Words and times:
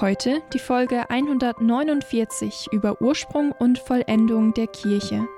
Heute 0.00 0.42
die 0.54 0.58
Folge 0.58 1.10
149 1.10 2.68
über 2.72 3.02
Ursprung 3.02 3.52
und 3.52 3.78
Vollendung 3.78 4.54
der 4.54 4.66
Kirche. 4.66 5.28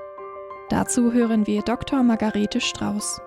Dazu 0.70 1.12
hören 1.12 1.48
wir 1.48 1.62
Dr. 1.62 2.04
Margarete 2.04 2.60
Strauß. 2.60 3.20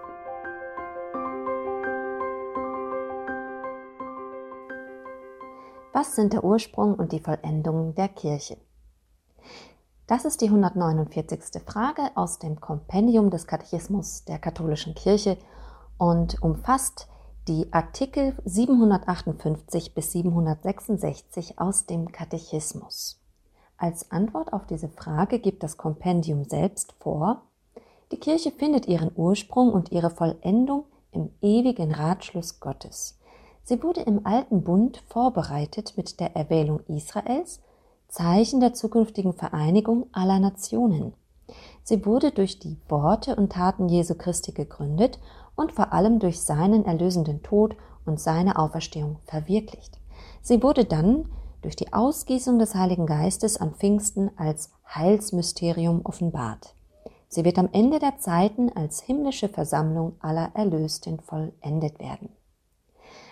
Was 5.92 6.16
sind 6.16 6.32
der 6.32 6.46
Ursprung 6.46 6.96
und 6.96 7.12
die 7.12 7.20
Vollendung 7.20 7.94
der 7.94 8.08
Kirche? 8.08 8.58
Das 10.08 10.24
ist 10.24 10.40
die 10.40 10.48
149. 10.48 11.62
Frage 11.66 12.10
aus 12.16 12.40
dem 12.40 12.62
Kompendium 12.62 13.32
des 13.32 13.46
Katechismus 13.46 14.24
der 14.24 14.40
katholischen 14.40 14.96
Kirche 14.96 15.38
und 15.98 16.42
umfasst 16.42 17.10
die 17.48 17.72
Artikel 17.72 18.36
758 18.44 19.94
bis 19.94 20.12
766 20.12 21.60
aus 21.60 21.86
dem 21.86 22.12
Katechismus. 22.12 23.22
Als 23.78 24.12
Antwort 24.12 24.52
auf 24.52 24.66
diese 24.66 24.90
Frage 24.90 25.40
gibt 25.40 25.64
das 25.64 25.78
Kompendium 25.78 26.44
selbst 26.44 26.94
vor, 27.00 27.44
die 28.12 28.18
Kirche 28.18 28.52
findet 28.52 28.88
ihren 28.88 29.12
Ursprung 29.16 29.72
und 29.72 29.92
ihre 29.92 30.10
Vollendung 30.10 30.86
im 31.12 31.30
ewigen 31.42 31.94
Ratschluss 31.94 32.60
Gottes. 32.60 33.18
Sie 33.64 33.82
wurde 33.82 34.02
im 34.02 34.26
alten 34.26 34.64
Bund 34.64 35.02
vorbereitet 35.08 35.94
mit 35.96 36.20
der 36.20 36.36
Erwählung 36.36 36.82
Israels, 36.88 37.62
Zeichen 38.10 38.60
der 38.60 38.74
zukünftigen 38.74 39.34
Vereinigung 39.34 40.08
aller 40.12 40.40
Nationen. 40.40 41.14
Sie 41.84 42.06
wurde 42.06 42.32
durch 42.32 42.60
die 42.60 42.78
Worte 42.90 43.38
und 43.38 43.54
Taten 43.54 43.88
Jesu 43.88 44.16
Christi 44.16 44.52
gegründet 44.52 45.20
und 45.58 45.74
vor 45.74 45.92
allem 45.92 46.20
durch 46.20 46.40
seinen 46.40 46.86
erlösenden 46.86 47.44
Tod 47.44 47.76
und 48.06 48.22
seine 48.22 48.58
Auferstehung 48.58 49.18
verwirklicht. 49.26 50.00
Sie 50.42 50.64
wurde 50.64 50.86
dann 50.86 51.26
durch 51.62 51.76
die 51.76 51.92
Ausgießung 51.92 52.60
des 52.60 52.76
Heiligen 52.76 53.08
Geistes 53.08 53.58
an 53.58 53.74
Pfingsten 53.74 54.32
als 54.38 54.72
Heilsmysterium 54.88 56.02
offenbart. 56.06 56.76
Sie 57.28 57.44
wird 57.44 57.58
am 57.58 57.68
Ende 57.74 58.00
der 58.00 58.20
Zeiten 58.20 58.72
als 58.74 59.02
himmlische 59.02 59.50
Versammlung 59.50 60.16
aller 60.22 60.52
Erlösten 60.54 61.20
vollendet 61.20 62.00
werden. 62.00 62.30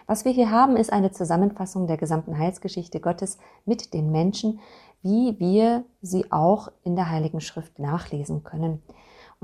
Was 0.07 0.25
wir 0.25 0.33
hier 0.33 0.51
haben, 0.51 0.75
ist 0.75 0.91
eine 0.91 1.11
Zusammenfassung 1.11 1.87
der 1.87 1.97
gesamten 1.97 2.37
Heilsgeschichte 2.37 2.99
Gottes 2.99 3.37
mit 3.65 3.93
den 3.93 4.11
Menschen, 4.11 4.59
wie 5.01 5.39
wir 5.39 5.85
sie 6.01 6.31
auch 6.31 6.71
in 6.83 6.95
der 6.95 7.09
Heiligen 7.09 7.39
Schrift 7.39 7.79
nachlesen 7.79 8.43
können 8.43 8.81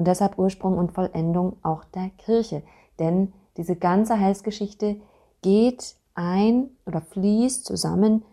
und 0.02 0.06
deshalb 0.06 0.40
Ursprung 0.40 0.80
und 0.80 0.94
Vollendung 0.94 1.58
auch 1.62 1.84
der 1.84 2.10
Kirche. 2.18 2.64
Denn 2.98 3.34
diese 3.56 3.76
ganze 3.76 4.20
Heilsgeschichte 4.20 5.00
geht 5.44 5.96
ein 6.16 6.72
oder 6.88 7.02
fließt 7.02 7.64
zusammen 7.64 8.26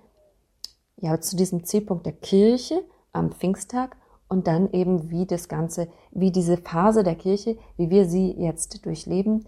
ja, 0.96 1.20
zu 1.20 1.36
diesem 1.36 1.64
Zielpunkt 1.64 2.06
der 2.06 2.14
Kirche 2.14 2.82
am 3.12 3.32
Pfingsttag 3.32 3.98
und 4.30 4.46
dann 4.46 4.72
eben 4.72 5.10
wie 5.10 5.26
das 5.26 5.50
Ganze, 5.50 5.88
wie 6.10 6.32
diese 6.32 6.56
Phase 6.56 7.04
der 7.04 7.16
Kirche, 7.16 7.58
wie 7.76 7.90
wir 7.90 8.08
sie 8.08 8.30
jetzt 8.30 8.86
durchleben, 8.86 9.46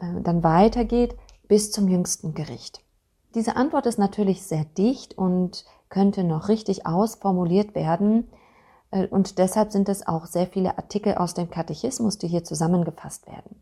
äh, 0.00 0.20
dann 0.20 0.44
weitergeht 0.44 1.16
bis 1.48 1.72
zum 1.72 1.88
jüngsten 1.88 2.34
Gericht. 2.34 2.84
Diese 3.34 3.56
Antwort 3.56 3.86
ist 3.86 3.98
natürlich 3.98 4.42
sehr 4.42 4.66
dicht 4.76 5.16
und 5.16 5.64
könnte 5.88 6.24
noch 6.24 6.48
richtig 6.48 6.84
ausformuliert 6.84 7.74
werden, 7.74 8.28
und 9.10 9.38
deshalb 9.38 9.72
sind 9.72 9.88
es 9.88 10.06
auch 10.06 10.26
sehr 10.26 10.46
viele 10.46 10.78
Artikel 10.78 11.14
aus 11.14 11.34
dem 11.34 11.50
Katechismus, 11.50 12.18
die 12.18 12.28
hier 12.28 12.44
zusammengefasst 12.44 13.26
werden. 13.26 13.56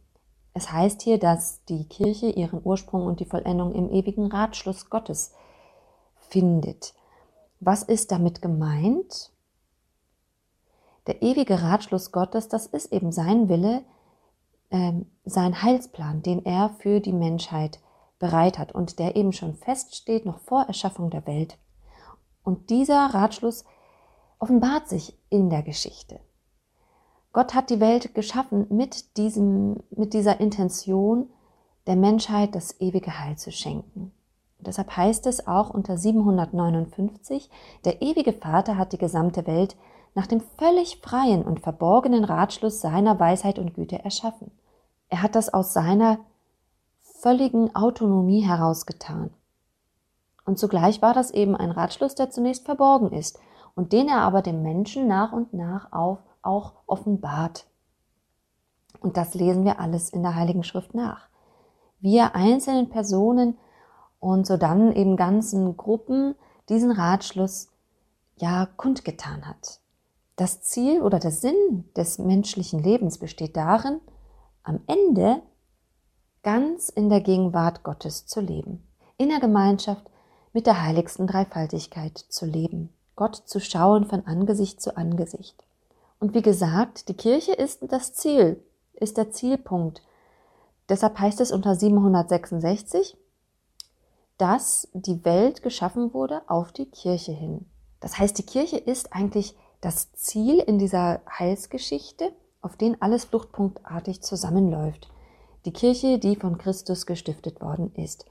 Es 0.55 0.71
heißt 0.71 1.01
hier, 1.01 1.19
dass 1.19 1.65
die 1.65 1.85
Kirche 1.89 2.29
ihren 2.29 2.61
Ursprung 2.63 3.07
und 3.07 3.21
die 3.21 3.25
Vollendung 3.25 3.73
im 3.75 3.91
ewigen 3.91 4.27
Ratschluss 4.27 4.91
Gottes 4.91 5.33
findet. 6.29 6.95
Was 7.61 7.83
ist 7.83 8.13
damit 8.13 8.43
gemeint? 8.43 9.31
Der 11.07 11.23
ewige 11.23 11.63
Ratschluss 11.63 12.13
Gottes, 12.13 12.49
das 12.49 12.67
ist 12.67 12.93
eben 12.93 13.11
sein 13.11 13.49
Wille, 13.49 13.83
ähm, 14.71 15.07
sein 15.25 15.63
Heilsplan, 15.63 16.23
den 16.23 16.45
er 16.45 16.71
für 16.79 17.01
die 17.01 17.13
Menschheit 17.13 17.81
bereit 18.19 18.59
hat 18.59 18.73
und 18.73 18.99
der 18.99 19.17
eben 19.17 19.33
schon 19.33 19.55
feststeht, 19.55 20.27
noch 20.27 20.39
vor 20.41 20.65
Erschaffung 20.65 21.11
der 21.11 21.27
Welt. 21.27 21.57
Und 22.45 22.71
dieser 22.71 23.07
Ratschluss 23.07 23.65
offenbart 24.43 24.89
sich 24.89 25.17
in 25.31 25.51
der 25.51 25.63
Geschichte. 25.63 26.19
Gott 27.33 27.55
hat 27.55 27.71
die 27.71 27.79
Welt 27.79 28.13
geschaffen 28.13 28.67
mit 28.71 29.17
diesem, 29.17 29.77
mit 29.91 30.13
dieser 30.13 30.41
Intention, 30.41 31.31
der 31.87 31.95
Menschheit 31.97 32.55
das 32.55 32.81
ewige 32.81 33.21
Heil 33.21 33.39
zu 33.39 33.53
schenken. 33.53 34.13
Und 34.59 34.67
deshalb 34.67 34.97
heißt 34.97 35.27
es 35.27 35.47
auch 35.47 35.71
unter 35.71 35.97
759, 35.97 37.51
der 37.85 38.03
ewige 38.03 38.33
Vater 38.33 38.77
hat 38.77 38.93
die 38.93 38.99
gesamte 38.99 39.47
Welt 39.47 39.77
nach 40.15 40.27
dem 40.27 40.41
völlig 40.59 41.01
freien 41.01 41.43
und 41.43 41.61
verborgenen 41.61 42.25
Ratschluss 42.25 42.81
seiner 42.81 43.19
Weisheit 43.19 43.61
und 43.61 43.75
Güte 43.75 44.05
erschaffen. 44.05 44.51
Er 45.09 45.23
hat 45.23 45.37
das 45.37 45.55
aus 45.55 45.73
seiner 45.73 46.19
völligen 47.21 47.75
Autonomie 47.77 48.43
herausgetan. 48.43 49.31
Und 50.45 50.59
zugleich 50.59 51.01
war 51.01 51.15
das 51.15 51.31
eben 51.31 51.55
ein 51.55 51.71
Ratschluss, 51.71 52.17
der 52.17 52.31
zunächst 52.31 52.65
verborgen 52.65 53.13
ist 53.13 53.39
und 53.75 53.93
den 53.93 54.09
er 54.09 54.23
aber 54.23 54.43
dem 54.43 54.63
Menschen 54.63 55.07
nach 55.07 55.33
und 55.33 55.53
nach 55.55 55.93
auf, 55.93 56.19
auch 56.43 56.75
offenbart. 56.87 57.67
Und 59.01 59.17
das 59.17 59.35
lesen 59.35 59.65
wir 59.65 59.81
alles 59.81 60.11
in 60.11 60.23
der 60.23 60.35
Heiligen 60.35 60.65
Schrift 60.65 60.95
nach. 60.95 61.29
Wie 62.01 62.17
er 62.17 62.35
einzelnen 62.35 62.91
Personen 62.91 63.57
und 64.21 64.47
so 64.47 64.57
dann 64.57 64.93
eben 64.93 65.17
ganzen 65.17 65.77
Gruppen 65.77 66.35
diesen 66.69 66.91
Ratschluss 66.91 67.69
ja 68.37 68.67
kundgetan 68.77 69.47
hat. 69.47 69.81
Das 70.37 70.63
Ziel 70.63 71.03
oder 71.03 71.19
der 71.19 71.31
Sinn 71.31 71.85
des 71.97 72.19
menschlichen 72.19 72.83
Lebens 72.83 73.19
besteht 73.19 73.57
darin, 73.57 74.01
am 74.63 74.81
Ende 74.87 75.43
ganz 76.43 76.89
in 76.89 77.09
der 77.09 77.21
Gegenwart 77.21 77.83
Gottes 77.83 78.27
zu 78.27 78.41
leben, 78.41 78.87
in 79.19 79.29
der 79.29 79.41
Gemeinschaft 79.41 80.09
mit 80.53 80.67
der 80.67 80.83
heiligsten 80.83 81.27
Dreifaltigkeit 81.27 82.19
zu 82.19 82.47
leben. 82.47 82.91
Gott 83.23 83.37
zu 83.37 83.61
schauen 83.61 84.07
von 84.07 84.27
Angesicht 84.27 84.81
zu 84.83 84.97
Angesicht. 84.97 85.63
Und 86.19 86.35
wie 86.35 86.43
gesagt, 86.43 87.09
die 87.09 87.15
Kirche 87.15 87.53
ist 87.53 87.85
das 87.93 88.15
Ziel, 88.15 88.61
ist 88.95 89.17
der 89.17 89.31
Zielpunkt. 89.31 90.03
Deshalb 90.89 91.21
heißt 91.21 91.41
es 91.41 91.53
unter 91.53 91.77
766, 91.77 93.17
dass 94.39 94.89
die 94.93 95.25
Welt 95.25 95.63
geschaffen 95.63 96.13
wurde 96.13 96.43
auf 96.49 96.73
die 96.73 96.87
Kirche 96.87 97.31
hin. 97.31 97.67
Das 98.01 98.19
heißt, 98.19 98.37
die 98.39 98.43
Kirche 98.45 98.77
ist 98.77 99.13
eigentlich 99.13 99.55
das 99.81 100.13
Ziel 100.15 100.59
in 100.59 100.81
dieser 100.81 101.21
Heilsgeschichte, 101.39 102.33
auf 102.61 102.77
den 102.77 103.01
alles 103.01 103.27
fluchtpunktartig 103.27 104.21
zusammenläuft. 104.21 105.13
Die 105.65 105.73
Kirche, 105.73 106.19
die 106.19 106.35
von 106.35 106.59
Christus 106.59 107.07
gestiftet 107.07 107.61
worden 107.61 107.95
ist. 107.95 108.27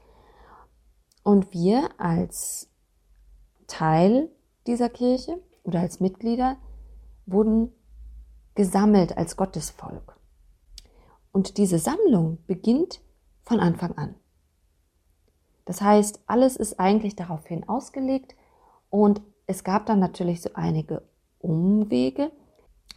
Und 1.22 1.54
wir 1.54 1.88
als 1.96 2.68
Teil 3.68 4.28
dieser 4.66 4.88
Kirche 4.88 5.40
oder 5.64 5.80
als 5.80 6.00
Mitglieder 6.00 6.56
wurden 7.26 7.72
gesammelt 8.54 9.16
als 9.16 9.36
Gottesvolk. 9.36 10.16
Und 11.32 11.56
diese 11.56 11.78
Sammlung 11.78 12.38
beginnt 12.46 13.00
von 13.42 13.60
Anfang 13.60 13.96
an. 13.96 14.14
Das 15.64 15.80
heißt, 15.80 16.20
alles 16.26 16.56
ist 16.56 16.78
eigentlich 16.78 17.16
daraufhin 17.16 17.68
ausgelegt 17.68 18.34
und 18.90 19.22
es 19.46 19.64
gab 19.64 19.86
dann 19.86 20.00
natürlich 20.00 20.42
so 20.42 20.50
einige 20.54 21.02
Umwege. 21.38 22.30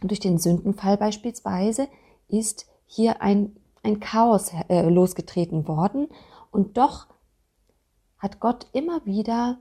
Durch 0.02 0.20
den 0.20 0.38
Sündenfall 0.38 0.96
beispielsweise 0.96 1.88
ist 2.28 2.66
hier 2.86 3.22
ein, 3.22 3.56
ein 3.82 4.00
Chaos 4.00 4.52
äh, 4.68 4.88
losgetreten 4.88 5.66
worden 5.68 6.08
und 6.50 6.76
doch 6.76 7.06
hat 8.18 8.40
Gott 8.40 8.66
immer 8.72 9.04
wieder 9.06 9.58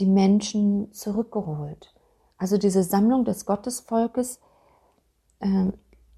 die 0.00 0.06
Menschen 0.06 0.92
zurückgeholt. 0.92 1.94
Also 2.38 2.56
diese 2.56 2.82
Sammlung 2.82 3.24
des 3.24 3.44
Gottesvolkes 3.44 4.40
äh, 5.40 5.70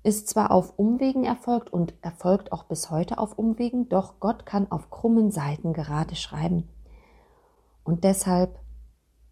ist 0.04 0.28
zwar 0.28 0.50
auf 0.50 0.78
Umwegen 0.78 1.24
erfolgt 1.24 1.72
und 1.72 1.94
erfolgt 2.00 2.52
auch 2.52 2.64
bis 2.64 2.90
heute 2.90 3.18
auf 3.18 3.38
Umwegen, 3.38 3.88
doch 3.88 4.20
Gott 4.20 4.46
kann 4.46 4.70
auf 4.70 4.90
krummen 4.90 5.30
Seiten 5.30 5.72
gerade 5.72 6.16
schreiben. 6.16 6.68
Und 7.84 8.04
deshalb 8.04 8.58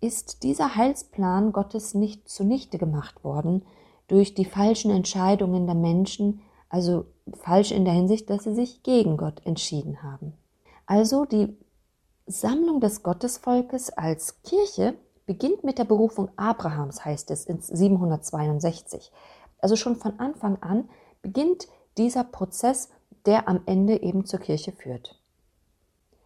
ist 0.00 0.42
dieser 0.42 0.76
Heilsplan 0.76 1.52
Gottes 1.52 1.94
nicht 1.94 2.28
zunichte 2.28 2.78
gemacht 2.78 3.22
worden 3.22 3.64
durch 4.08 4.34
die 4.34 4.44
falschen 4.44 4.90
Entscheidungen 4.90 5.66
der 5.66 5.74
Menschen, 5.74 6.40
also 6.68 7.06
falsch 7.34 7.70
in 7.70 7.84
der 7.84 7.94
Hinsicht, 7.94 8.30
dass 8.30 8.44
sie 8.44 8.54
sich 8.54 8.82
gegen 8.82 9.16
Gott 9.16 9.44
entschieden 9.44 10.02
haben. 10.02 10.34
Also 10.86 11.24
die 11.24 11.56
Sammlung 12.30 12.80
des 12.80 13.02
Gottesvolkes 13.02 13.90
als 13.90 14.42
Kirche 14.42 14.94
beginnt 15.26 15.64
mit 15.64 15.78
der 15.78 15.84
Berufung 15.84 16.30
Abrahams, 16.36 17.04
heißt 17.04 17.30
es 17.30 17.44
in 17.44 17.60
762. 17.60 19.12
Also 19.58 19.76
schon 19.76 19.96
von 19.96 20.18
Anfang 20.18 20.60
an 20.62 20.88
beginnt 21.22 21.68
dieser 21.98 22.24
Prozess, 22.24 22.88
der 23.26 23.48
am 23.48 23.60
Ende 23.66 24.02
eben 24.02 24.24
zur 24.24 24.40
Kirche 24.40 24.72
führt. 24.72 25.20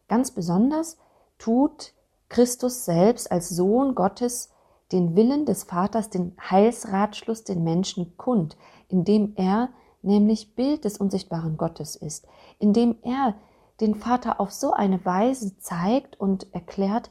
Ganz 0.09 0.31
besonders 0.31 0.99
tut 1.39 1.93
Christus 2.29 2.85
selbst 2.85 3.31
als 3.33 3.49
Sohn 3.49 3.95
Gottes 3.95 4.51
den 4.93 5.17
Willen 5.17 5.47
des 5.47 5.65
Vaters, 5.65 6.11
den 6.11 6.37
Heilsratschluss 6.39 7.45
den 7.45 7.65
Menschen 7.65 8.17
kund, 8.17 8.57
indem 8.89 9.33
er 9.37 9.71
nämlich 10.03 10.55
Bild 10.55 10.85
des 10.85 10.99
unsichtbaren 10.99 11.57
Gottes 11.57 11.97
ist, 11.97 12.27
indem 12.59 12.97
er 13.03 13.35
den 13.81 13.95
Vater 13.95 14.41
auf 14.41 14.53
so 14.53 14.73
eine 14.73 15.05
Weise 15.05 15.59
zeigt 15.59 16.19
und 16.21 16.53
erklärt, 16.55 17.11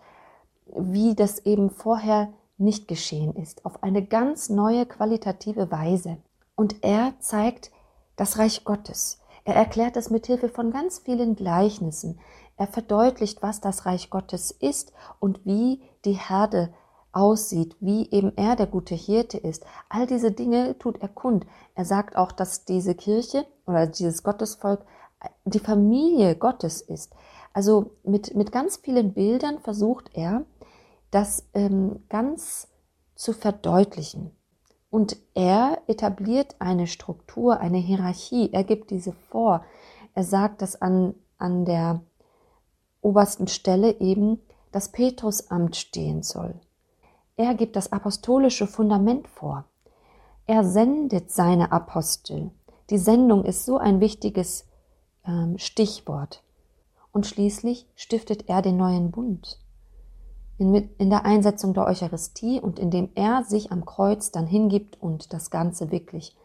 wie 0.65 1.15
das 1.15 1.39
eben 1.39 1.69
vorher 1.69 2.33
nicht 2.57 2.88
geschehen 2.88 3.36
ist, 3.36 3.65
auf 3.65 3.83
eine 3.83 4.06
ganz 4.06 4.50
neue 4.50 4.86
qualitative 4.86 5.71
Weise. 5.71 6.18
Und 6.56 6.83
er 6.83 7.13
zeigt 7.19 7.71
das 8.15 8.38
Reich 8.38 8.63
Gottes. 8.63 9.19
Er 9.44 9.56
erklärt 9.56 9.98
es 9.98 10.10
mit 10.10 10.27
Hilfe 10.27 10.50
von 10.50 10.71
ganz 10.71 11.00
vielen 11.00 11.36
Gleichnissen. 11.36 12.19
Er 12.56 12.68
verdeutlicht, 12.68 13.42
was 13.42 13.60
das 13.60 13.86
Reich 13.86 14.10
Gottes 14.10 14.51
ist 14.51 14.94
und 15.19 15.45
wie 15.45 15.81
die 16.06 16.13
Herde 16.13 16.74
aussieht, 17.12 17.75
wie 17.80 18.10
eben 18.12 18.36
er 18.38 18.56
der 18.56 18.68
gute 18.68 18.95
Hirte 18.95 19.38
ist. 19.38 19.65
All 19.89 20.07
diese 20.07 20.31
Dinge 20.31 20.77
tut 20.80 21.01
er 21.01 21.10
kund. 21.10 21.45
Er 21.75 21.86
sagt 21.86 22.15
auch, 22.15 22.31
dass 22.31 22.65
diese 22.65 22.95
Kirche 22.95 23.45
oder 23.65 23.88
dieses 23.88 24.24
Gottesvolk 24.24 24.86
die 25.46 25.60
Familie 25.60 26.36
Gottes 26.36 26.81
ist. 26.81 27.14
Also 27.54 27.92
mit, 28.04 28.36
mit 28.36 28.52
ganz 28.52 28.78
vielen 28.78 29.14
Bildern 29.14 29.60
versucht 29.60 30.10
er, 30.14 30.46
das 31.12 31.48
ähm, 31.54 32.04
ganz 32.10 32.68
zu 33.16 33.34
verdeutlichen. 33.34 34.31
Und 34.90 35.18
er 35.34 35.81
etabliert 35.88 36.56
eine 36.60 36.88
Struktur, 36.88 37.60
eine 37.60 37.78
Hierarchie. 37.78 38.52
Er 38.52 38.64
gibt 38.64 38.92
diese 38.92 39.12
vor. 39.12 39.64
Er 40.14 40.24
sagt, 40.24 40.62
dass 40.62 40.81
an, 40.81 41.16
an 41.38 41.66
der 41.66 42.02
obersten 43.02 43.48
Stelle 43.48 44.00
eben 44.00 44.40
das 44.72 44.90
Petrusamt 44.90 45.75
stehen 45.75 46.24
soll. 46.24 46.60
Er 47.36 47.56
gibt 47.56 47.75
das 47.75 47.92
apostolische 47.92 48.68
Fundament 48.68 49.28
vor. 49.28 49.66
Er 50.46 50.64
sendet 50.64 51.31
seine 51.31 51.72
Apostel. 51.72 52.52
Die 52.90 52.98
Sendung 52.98 53.46
ist 53.46 53.66
so 53.66 53.78
ein 53.78 54.00
wichtiges 54.00 54.66
ähm, 55.25 55.58
Stichwort. 55.58 56.44
Und 57.12 57.28
schließlich 57.28 57.86
stiftet 57.96 58.50
er 58.50 58.62
den 58.62 58.78
neuen 58.78 59.12
Bund. 59.12 59.60
In, 60.58 60.74
in 60.74 61.10
der 61.10 61.25
Einsetzung 61.25 61.74
der 61.74 61.86
Eucharistie 61.86 62.60
und 62.60 62.80
indem 62.80 63.10
er 63.16 63.44
sich 63.44 63.72
am 63.72 63.86
Kreuz 63.86 64.31
dann 64.31 64.48
hingibt 64.48 65.02
und 65.02 65.34
das 65.34 65.50
Ganze 65.50 65.92
wirklich 65.92 66.36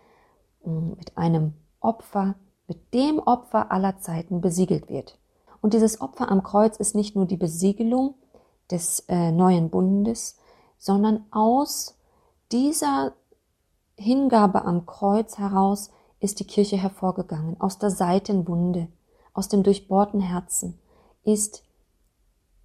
ähm, 0.64 0.94
mit 0.98 1.16
einem 1.16 1.54
Opfer, 1.80 2.34
mit 2.66 2.92
dem 2.94 3.18
Opfer 3.18 3.70
aller 3.72 3.98
Zeiten 3.98 4.40
besiegelt 4.40 4.88
wird. 4.88 5.18
Und 5.60 5.74
dieses 5.74 6.00
Opfer 6.00 6.30
am 6.30 6.42
Kreuz 6.42 6.76
ist 6.76 6.94
nicht 6.94 7.16
nur 7.16 7.26
die 7.26 7.36
Besiegelung 7.36 8.14
des 8.70 9.00
äh, 9.08 9.32
neuen 9.32 9.70
Bundes, 9.70 10.38
sondern 10.78 11.24
aus 11.30 11.96
dieser 12.52 13.12
Hingabe 13.96 14.64
am 14.64 14.86
Kreuz 14.86 15.38
heraus 15.38 15.90
ist 16.20 16.40
die 16.40 16.46
Kirche 16.46 16.76
hervorgegangen. 16.76 17.60
Aus 17.60 17.78
der 17.78 17.90
Seitenwunde, 17.90 18.88
aus 19.32 19.48
dem 19.48 19.62
durchbohrten 19.62 20.20
Herzen 20.20 20.78
ist 21.24 21.62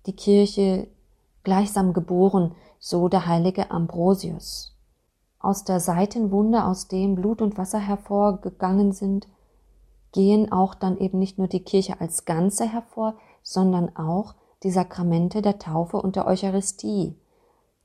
die 0.05 0.15
Kirche 0.15 0.87
gleichsam 1.43 1.93
geboren, 1.93 2.55
so 2.79 3.07
der 3.09 3.27
heilige 3.27 3.71
Ambrosius. 3.71 4.75
Aus 5.39 5.63
der 5.63 5.79
Seitenwunde, 5.79 6.65
aus 6.65 6.87
dem 6.87 7.15
Blut 7.15 7.41
und 7.41 7.57
Wasser 7.57 7.79
hervorgegangen 7.79 8.93
sind, 8.93 9.27
gehen 10.13 10.51
auch 10.51 10.75
dann 10.75 10.97
eben 10.97 11.19
nicht 11.19 11.37
nur 11.37 11.47
die 11.47 11.63
Kirche 11.63 11.99
als 11.99 12.25
Ganze 12.25 12.65
hervor, 12.65 13.15
sondern 13.41 13.95
auch 13.95 14.35
die 14.63 14.71
Sakramente 14.71 15.41
der 15.41 15.59
Taufe 15.59 15.97
und 15.97 16.15
der 16.15 16.27
Eucharistie, 16.27 17.15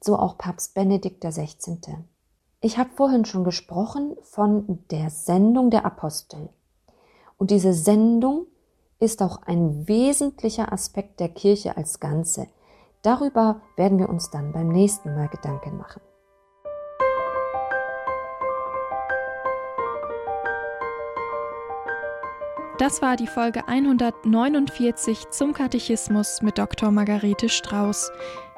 so 0.00 0.16
auch 0.16 0.38
Papst 0.38 0.74
Benedikt 0.74 1.24
XVI. 1.24 1.78
Ich 2.60 2.76
habe 2.76 2.90
vorhin 2.96 3.25
schon 3.25 3.44
gesprochen 3.44 4.16
von 4.22 4.81
der 4.90 5.10
Sendung 5.10 5.70
der 5.70 5.87
Apostel. 5.87 6.49
Und 7.37 7.52
diese 7.52 7.72
Sendung 7.72 8.46
ist 8.99 9.22
auch 9.22 9.43
ein 9.43 9.87
wesentlicher 9.87 10.72
Aspekt 10.72 11.20
der 11.20 11.28
Kirche 11.28 11.76
als 11.76 12.00
Ganze. 12.00 12.49
Darüber 13.02 13.60
werden 13.76 14.00
wir 14.00 14.08
uns 14.08 14.31
dann 14.31 14.50
beim 14.50 14.70
nächsten 14.70 15.14
Mal 15.14 15.28
Gedanken 15.28 15.76
machen. 15.76 16.02
Das 22.78 23.02
war 23.02 23.16
die 23.16 23.26
Folge 23.26 23.66
149 23.66 25.31
zum 25.31 25.52
Katechismus 25.52 26.43
mit 26.43 26.58
Dr. 26.58 26.93
Margarete 26.93 27.49
Strauß 27.49 28.11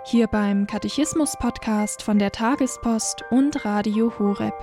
hier 0.05 0.27
beim 0.27 0.67
Katechismus-Podcast 0.67 2.03
von 2.03 2.19
der 2.19 2.33
Tagespost 2.33 3.23
und 3.31 3.65
Radio 3.65 4.13
Horeb. 4.19 4.55